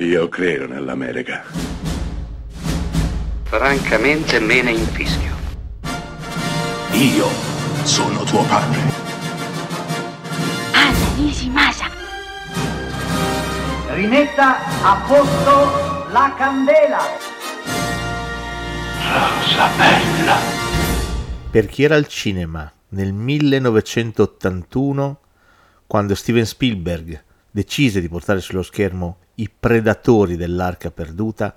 Io 0.00 0.28
credo 0.28 0.68
nell'America. 0.68 1.42
Francamente 3.42 4.38
me 4.38 4.62
ne 4.62 4.70
infischio. 4.70 5.34
Io 6.92 7.26
sono 7.82 8.22
tuo 8.22 8.44
padre. 8.44 8.78
Anna 10.72 11.14
Nishimasa. 11.16 11.90
Rimetta 13.88 14.84
a 14.84 15.02
posto 15.04 16.06
la 16.12 16.32
candela. 16.38 17.00
Rosa 19.02 19.68
bella. 19.76 20.36
Per 21.50 21.66
chi 21.66 21.82
era 21.82 21.96
al 21.96 22.06
cinema 22.06 22.72
nel 22.90 23.12
1981, 23.12 25.20
quando 25.88 26.14
Steven 26.14 26.46
Spielberg 26.46 27.20
decise 27.50 28.00
di 28.00 28.08
portare 28.08 28.40
sullo 28.40 28.62
schermo 28.62 29.18
i 29.40 29.50
predatori 29.50 30.36
dell'arca 30.36 30.90
perduta, 30.90 31.56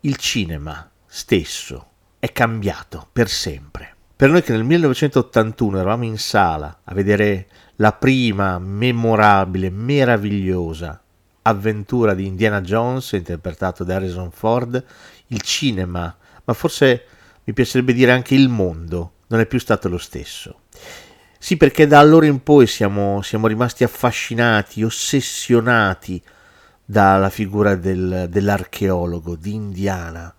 il 0.00 0.16
cinema 0.16 0.88
stesso 1.06 1.86
è 2.18 2.32
cambiato 2.32 3.08
per 3.12 3.28
sempre. 3.28 3.94
Per 4.16 4.30
noi 4.30 4.42
che 4.42 4.52
nel 4.52 4.64
1981 4.64 5.78
eravamo 5.78 6.04
in 6.04 6.18
sala 6.18 6.80
a 6.84 6.94
vedere 6.94 7.46
la 7.76 7.92
prima 7.92 8.58
memorabile, 8.58 9.70
meravigliosa 9.70 11.00
avventura 11.42 12.14
di 12.14 12.26
Indiana 12.26 12.60
Jones 12.60 13.12
interpretato 13.12 13.84
da 13.84 13.96
Harrison 13.96 14.30
Ford, 14.30 14.84
il 15.28 15.40
cinema, 15.40 16.14
ma 16.44 16.52
forse 16.52 17.04
mi 17.44 17.52
piacerebbe 17.52 17.92
dire 17.92 18.12
anche 18.12 18.34
il 18.34 18.48
mondo, 18.48 19.12
non 19.28 19.40
è 19.40 19.46
più 19.46 19.58
stato 19.58 19.88
lo 19.88 19.98
stesso. 19.98 20.60
Sì, 21.38 21.56
perché 21.56 21.86
da 21.86 21.98
allora 21.98 22.26
in 22.26 22.42
poi 22.42 22.66
siamo, 22.66 23.22
siamo 23.22 23.46
rimasti 23.46 23.84
affascinati, 23.84 24.82
ossessionati 24.82 26.22
dalla 26.90 27.30
figura 27.30 27.76
del, 27.76 28.26
dell'archeologo, 28.28 29.36
di 29.36 29.54
Indiana, 29.54 30.34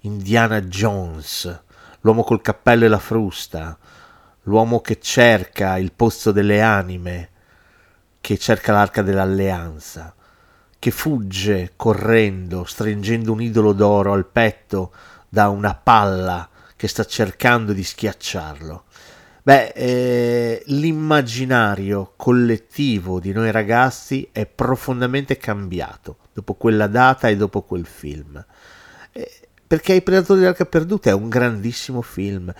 Indiana 0.00 0.60
Jones, 0.62 1.62
l'uomo 2.00 2.24
col 2.24 2.40
cappello 2.40 2.84
e 2.84 2.88
la 2.88 2.98
frusta, 2.98 3.78
l'uomo 4.42 4.80
che 4.80 4.98
cerca 4.98 5.78
il 5.78 5.92
pozzo 5.92 6.32
delle 6.32 6.62
anime, 6.62 7.28
che 8.20 8.38
cerca 8.38 8.72
l'arca 8.72 9.02
dell'alleanza, 9.02 10.12
che 10.80 10.90
fugge 10.90 11.74
correndo, 11.76 12.64
stringendo 12.64 13.30
un 13.30 13.40
idolo 13.40 13.72
d'oro 13.72 14.12
al 14.12 14.26
petto 14.26 14.92
da 15.28 15.48
una 15.48 15.76
palla 15.76 16.48
che 16.74 16.88
sta 16.88 17.04
cercando 17.04 17.72
di 17.72 17.84
schiacciarlo. 17.84 18.82
Beh, 19.48 19.68
eh, 19.68 20.62
l'immaginario 20.66 22.12
collettivo 22.16 23.18
di 23.18 23.32
noi 23.32 23.50
ragazzi 23.50 24.28
è 24.30 24.44
profondamente 24.44 25.38
cambiato 25.38 26.18
dopo 26.34 26.52
quella 26.52 26.86
data 26.86 27.28
e 27.28 27.36
dopo 27.38 27.62
quel 27.62 27.86
film. 27.86 28.44
Eh, 29.10 29.30
perché 29.66 29.94
I 29.94 30.02
Predatori 30.02 30.40
dell'Arca 30.40 30.66
Perduta 30.66 31.08
è 31.08 31.14
un 31.14 31.30
grandissimo 31.30 32.02
film, 32.02 32.52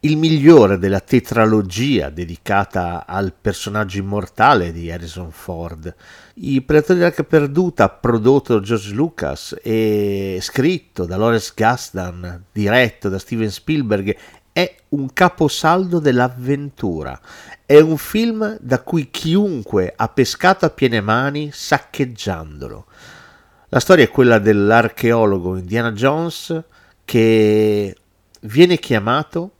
il 0.00 0.18
migliore 0.18 0.76
della 0.76 1.00
tetralogia 1.00 2.10
dedicata 2.10 3.06
al 3.06 3.32
personaggio 3.32 3.96
immortale 3.96 4.70
di 4.70 4.92
Harrison 4.92 5.30
Ford. 5.30 5.94
I 6.34 6.60
Predatori 6.60 6.98
dell'Arca 6.98 7.24
Perduta, 7.24 7.88
prodotto 7.88 8.58
da 8.58 8.60
George 8.60 8.92
Lucas 8.92 9.56
e 9.62 10.36
scritto 10.42 11.06
da 11.06 11.16
Lawrence 11.16 11.52
Gasdan, 11.56 12.44
diretto 12.52 13.08
da 13.08 13.18
Steven 13.18 13.50
Spielberg 13.50 14.14
è 14.54 14.72
un 14.90 15.12
caposaldo 15.12 15.98
dell'avventura. 15.98 17.20
È 17.66 17.80
un 17.80 17.96
film 17.96 18.56
da 18.60 18.80
cui 18.82 19.10
chiunque 19.10 19.92
ha 19.96 20.08
pescato 20.08 20.64
a 20.64 20.70
piene 20.70 21.00
mani 21.00 21.50
saccheggiandolo. 21.52 22.86
La 23.70 23.80
storia 23.80 24.04
è 24.04 24.10
quella 24.10 24.38
dell'archeologo 24.38 25.56
Indiana 25.56 25.90
Jones 25.90 26.62
che 27.04 27.96
viene 28.42 28.78
chiamato 28.78 29.50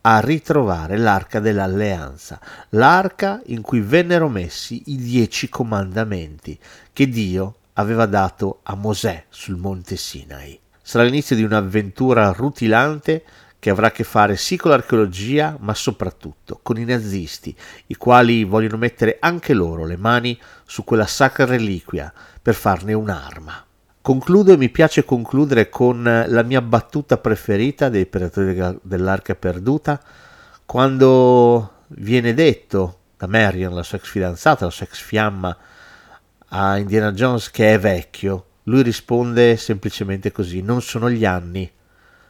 a 0.00 0.18
ritrovare 0.20 0.96
l'arca 0.96 1.40
dell'alleanza, 1.40 2.40
l'arca 2.70 3.42
in 3.46 3.60
cui 3.60 3.80
vennero 3.80 4.30
messi 4.30 4.84
i 4.86 4.96
dieci 4.96 5.50
comandamenti 5.50 6.58
che 6.94 7.06
Dio 7.06 7.56
aveva 7.74 8.06
dato 8.06 8.60
a 8.62 8.74
Mosè 8.74 9.26
sul 9.28 9.56
monte 9.56 9.96
Sinai. 9.96 10.58
Sarà 10.80 11.04
l'inizio 11.04 11.36
di 11.36 11.42
un'avventura 11.42 12.32
rutilante 12.32 13.22
che 13.58 13.70
avrà 13.70 13.88
a 13.88 13.90
che 13.90 14.04
fare 14.04 14.36
sì 14.36 14.56
con 14.56 14.70
l'archeologia, 14.70 15.56
ma 15.60 15.74
soprattutto 15.74 16.60
con 16.62 16.78
i 16.78 16.84
nazisti, 16.84 17.54
i 17.86 17.96
quali 17.96 18.44
vogliono 18.44 18.76
mettere 18.76 19.16
anche 19.20 19.52
loro 19.52 19.84
le 19.84 19.96
mani 19.96 20.38
su 20.64 20.84
quella 20.84 21.06
sacra 21.06 21.44
reliquia 21.44 22.12
per 22.40 22.54
farne 22.54 22.92
un'arma. 22.92 23.64
Concludo 24.00 24.52
e 24.52 24.56
mi 24.56 24.70
piace 24.70 25.04
concludere 25.04 25.68
con 25.68 26.02
la 26.02 26.42
mia 26.42 26.62
battuta 26.62 27.18
preferita 27.18 27.88
dei 27.88 28.06
Predatori 28.06 28.78
dell'Arca 28.82 29.34
Perduta, 29.34 30.00
quando 30.64 31.72
viene 31.88 32.32
detto 32.32 33.00
da 33.16 33.26
Marion, 33.26 33.74
la 33.74 33.82
sua 33.82 33.98
ex 33.98 34.08
fidanzata, 34.08 34.64
la 34.64 34.70
sua 34.70 34.86
ex 34.86 35.00
fiamma, 35.00 35.56
a 36.50 36.78
Indiana 36.78 37.12
Jones 37.12 37.50
che 37.50 37.74
è 37.74 37.78
vecchio, 37.78 38.44
lui 38.64 38.82
risponde 38.82 39.56
semplicemente 39.56 40.30
così, 40.30 40.62
non 40.62 40.80
sono 40.80 41.10
gli 41.10 41.24
anni, 41.24 41.70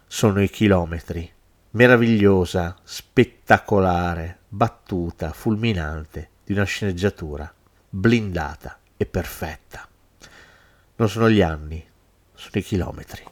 sono 0.08 0.42
i 0.42 0.48
chilometri. 0.48 1.30
Meravigliosa, 1.72 2.74
spettacolare, 2.82 4.38
battuta, 4.48 5.32
fulminante 5.32 6.30
di 6.44 6.54
una 6.54 6.64
sceneggiatura, 6.64 7.52
blindata 7.88 8.78
e 8.97 9.04
perfetta. 9.04 9.86
Non 10.97 11.08
sono 11.08 11.28
gli 11.30 11.42
anni, 11.42 11.86
sono 12.32 12.52
i 12.54 12.62
chilometri. 12.62 13.24